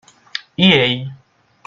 I 0.63 0.67
ell? 0.79 0.95